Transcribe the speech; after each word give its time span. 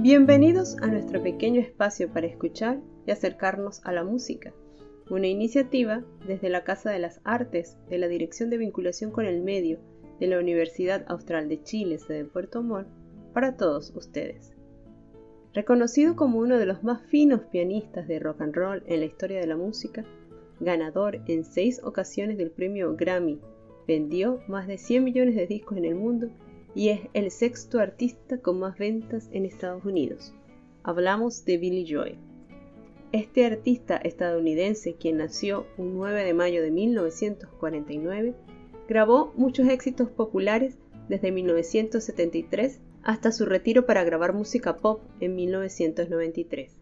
Bienvenidos 0.00 0.76
a 0.80 0.86
nuestro 0.86 1.20
pequeño 1.24 1.60
espacio 1.60 2.12
para 2.12 2.28
escuchar 2.28 2.78
y 3.04 3.10
acercarnos 3.10 3.84
a 3.84 3.90
la 3.90 4.04
música, 4.04 4.54
una 5.10 5.26
iniciativa 5.26 6.04
desde 6.24 6.50
la 6.50 6.62
Casa 6.62 6.92
de 6.92 7.00
las 7.00 7.20
Artes 7.24 7.76
de 7.90 7.98
la 7.98 8.06
Dirección 8.06 8.48
de 8.48 8.58
Vinculación 8.58 9.10
con 9.10 9.26
el 9.26 9.42
Medio 9.42 9.80
de 10.20 10.28
la 10.28 10.38
Universidad 10.38 11.04
Austral 11.08 11.48
de 11.48 11.64
Chile, 11.64 11.98
sede 11.98 12.18
de 12.18 12.24
Puerto 12.26 12.62
Montt, 12.62 12.86
para 13.34 13.56
todos 13.56 13.92
ustedes. 13.96 14.54
Reconocido 15.52 16.14
como 16.14 16.38
uno 16.38 16.58
de 16.58 16.66
los 16.66 16.84
más 16.84 17.02
finos 17.08 17.40
pianistas 17.50 18.06
de 18.06 18.20
rock 18.20 18.40
and 18.42 18.54
roll 18.54 18.84
en 18.86 19.00
la 19.00 19.06
historia 19.06 19.40
de 19.40 19.48
la 19.48 19.56
música, 19.56 20.04
ganador 20.60 21.22
en 21.26 21.42
seis 21.42 21.80
ocasiones 21.82 22.38
del 22.38 22.52
premio 22.52 22.94
Grammy, 22.94 23.40
vendió 23.88 24.38
más 24.46 24.68
de 24.68 24.78
100 24.78 25.02
millones 25.02 25.34
de 25.34 25.48
discos 25.48 25.76
en 25.76 25.86
el 25.86 25.96
mundo 25.96 26.30
y 26.74 26.90
es 26.90 27.00
el 27.14 27.30
sexto 27.30 27.80
artista 27.80 28.38
con 28.38 28.58
más 28.58 28.78
ventas 28.78 29.28
en 29.32 29.44
Estados 29.44 29.84
Unidos. 29.84 30.34
Hablamos 30.82 31.44
de 31.44 31.58
Billy 31.58 31.86
Joel. 31.90 32.18
Este 33.12 33.46
artista 33.46 33.96
estadounidense, 33.96 34.94
quien 34.94 35.16
nació 35.16 35.66
un 35.78 35.94
9 35.94 36.24
de 36.24 36.34
mayo 36.34 36.62
de 36.62 36.70
1949, 36.70 38.34
grabó 38.86 39.32
muchos 39.36 39.68
éxitos 39.68 40.10
populares 40.10 40.78
desde 41.08 41.32
1973 41.32 42.80
hasta 43.02 43.32
su 43.32 43.46
retiro 43.46 43.86
para 43.86 44.04
grabar 44.04 44.34
música 44.34 44.76
pop 44.76 45.00
en 45.20 45.36
1993. 45.36 46.76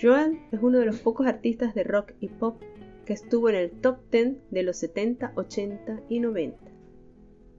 Joel 0.00 0.40
es 0.50 0.60
uno 0.60 0.78
de 0.78 0.86
los 0.86 0.98
pocos 0.98 1.26
artistas 1.26 1.74
de 1.74 1.84
rock 1.84 2.12
y 2.18 2.28
pop 2.28 2.60
que 3.04 3.12
estuvo 3.12 3.48
en 3.48 3.54
el 3.54 3.70
top 3.70 3.98
10 4.10 4.34
de 4.50 4.62
los 4.62 4.76
70, 4.78 5.32
80 5.36 6.00
y 6.08 6.20
90. 6.20 6.63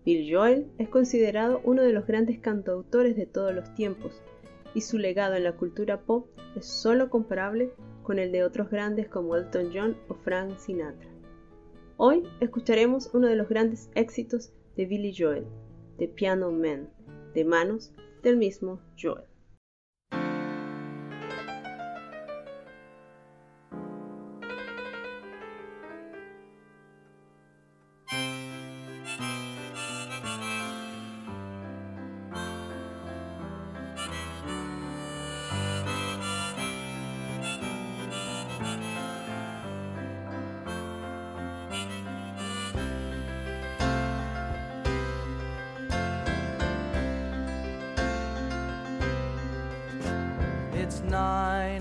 Bill 0.05 0.32
Joel 0.32 0.68
es 0.77 0.88
considerado 0.88 1.62
uno 1.64 1.82
de 1.82 1.91
los 1.91 2.05
grandes 2.05 2.40
cantautores 2.40 3.16
de 3.16 3.26
todos 3.26 3.55
los 3.55 3.74
tiempos, 3.74 4.21
y 4.76 4.82
su 4.82 4.99
legado 4.99 5.35
en 5.35 5.43
la 5.43 5.57
cultura 5.57 6.02
pop 6.02 6.27
es 6.55 6.68
solo 6.68 7.10
comparable 7.10 7.71
con 8.04 8.20
el 8.20 8.32
de 8.32 8.43
otros 8.43 8.70
grandes 8.70 9.07
como 9.07 9.35
Elton 9.35 9.71
John 9.74 9.98
o 10.07 10.13
Frank 10.13 10.60
Sinatra. 10.60 11.10
Hoy 11.98 12.21
escucharemos 12.40 13.10
uno 13.15 13.27
de 13.27 13.35
los 13.35 13.49
grandes 13.49 13.90
éxitos 13.96 14.52
de 14.76 14.85
Billy 14.85 15.15
Joel, 15.18 15.48
The 15.98 16.08
Piano 16.10 16.52
Man, 16.52 16.87
de 17.34 17.43
manos 17.43 17.91
del 18.21 18.37
mismo 18.37 18.80
Joel. 19.02 19.26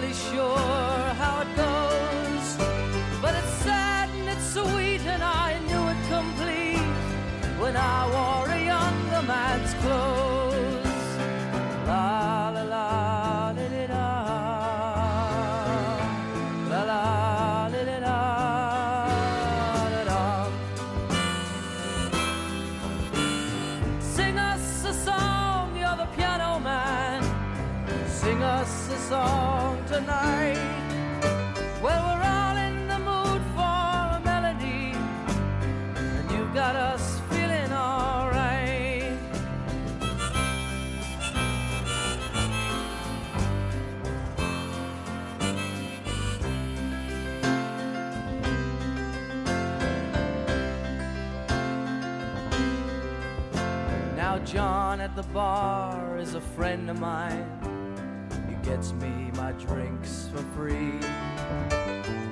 Really 0.00 0.12
sure 0.14 0.87
Sing 28.18 28.42
us 28.42 28.92
a 28.92 28.98
song 29.08 29.84
tonight. 29.86 30.58
Well, 31.80 32.02
we're 32.08 32.24
all 32.26 32.56
in 32.56 32.88
the 32.88 32.98
mood 32.98 33.42
for 33.54 34.16
a 34.16 34.20
melody, 34.24 34.92
and 35.96 36.30
you 36.32 36.50
got 36.52 36.74
us 36.74 37.20
feeling 37.30 37.72
alright. 37.72 39.12
Now, 54.16 54.40
John 54.44 55.00
at 55.00 55.14
the 55.14 55.22
bar 55.32 56.18
is 56.18 56.34
a 56.34 56.40
friend 56.40 56.90
of 56.90 56.98
mine. 56.98 57.46
Gets 58.68 58.92
me 58.92 59.30
my 59.34 59.52
drinks 59.52 60.28
for 60.30 60.42
free. 60.54 61.00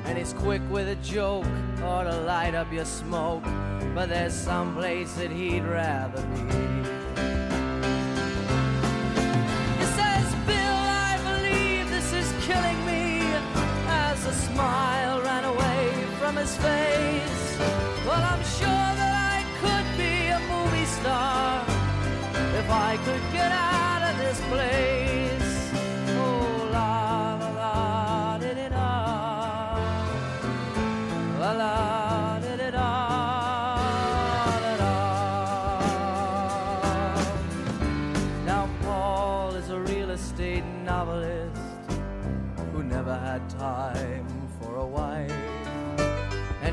And 0.05 0.19
he's 0.19 0.35
quick 0.35 0.61
with 0.71 0.87
a 0.87 0.97
joke 0.97 1.47
or 1.83 2.05
to 2.05 2.21
light 2.27 2.55
up 2.55 2.71
your 2.71 2.85
smoke. 2.85 3.43
But 3.95 4.11
there's 4.11 4.35
some 4.35 4.75
place 4.75 5.15
that 5.15 5.31
he'd 5.31 5.63
rather 5.63 6.21
be. 6.21 6.43
He 9.79 9.87
says, 9.97 10.27
Bill, 10.45 10.79
I 11.09 11.19
believe 11.25 11.89
this 11.89 12.13
is 12.13 12.31
killing 12.45 12.85
me. 12.85 13.23
As 13.89 14.27
a 14.27 14.35
smile 14.35 15.23
ran 15.23 15.45
away 15.45 16.05
from 16.19 16.37
his 16.37 16.55
face. 16.59 17.59
Well, 18.07 18.23
I'm 18.23 18.45
sure 18.61 18.89
that 19.01 19.13
I 19.33 19.41
could 19.63 19.89
be 19.97 20.29
a 20.29 20.41
movie 20.53 20.85
star 20.85 21.65
if 22.61 22.71
I 22.71 22.99
could 23.07 23.23
get 23.33 23.51
out 23.51 24.03
of 24.11 24.19
this 24.19 24.39
place. 24.51 24.96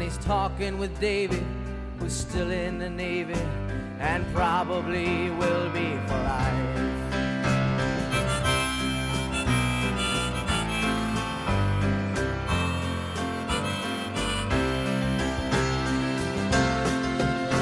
He's 0.03 0.18
talking 0.18 0.78
with 0.78 1.00
David, 1.00 1.44
who's 2.00 2.14
still 2.14 2.52
in 2.52 2.78
the 2.78 2.90
Navy 2.90 3.40
and 4.00 4.25
probably 4.33 5.30
will 5.31 5.69
be 5.69 5.98
for 6.07 6.13
life. 6.13 6.54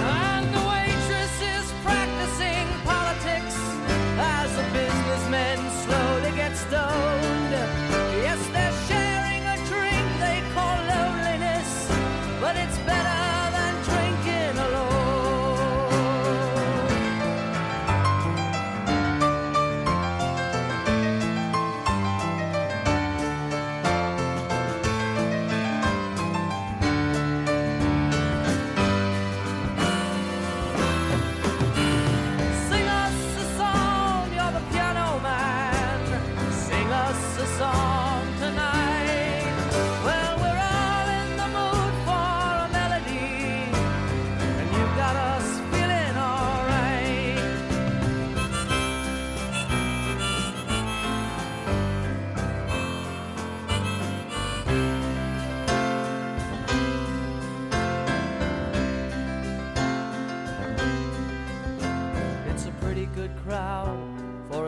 And 0.03 0.51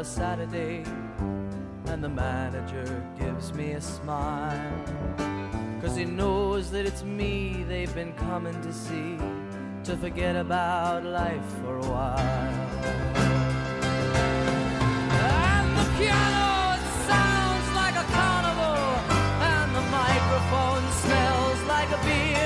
Saturday, 0.03 0.83
and 1.85 2.03
the 2.03 2.09
manager 2.09 3.05
gives 3.17 3.53
me 3.53 3.71
a 3.71 3.81
smile. 3.81 4.85
Cause 5.81 5.95
he 5.95 6.03
knows 6.03 6.71
that 6.71 6.85
it's 6.85 7.03
me 7.03 7.63
they've 7.69 7.93
been 7.95 8.13
coming 8.13 8.59
to 8.61 8.73
see 8.73 9.17
to 9.85 9.95
forget 9.97 10.35
about 10.35 11.05
life 11.05 11.45
for 11.61 11.77
a 11.77 11.85
while. 11.85 12.19
And 15.09 15.77
the 15.77 15.85
piano 15.97 16.79
sounds 17.07 17.67
like 17.73 17.95
a 17.95 18.05
carnival, 18.11 18.83
and 19.53 19.75
the 19.75 19.85
microphone 19.99 20.83
smells 21.03 21.63
like 21.63 21.89
a 21.91 22.03
beer. 22.05 22.42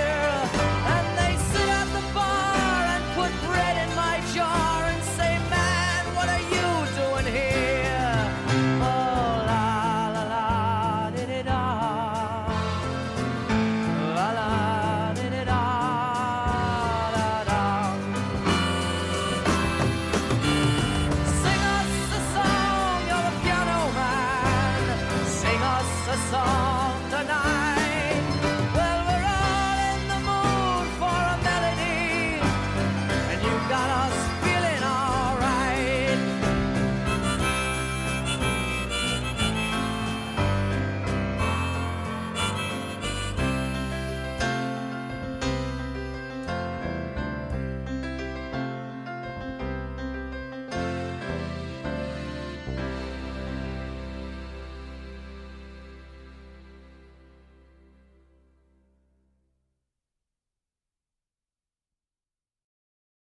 桑 26.30 26.77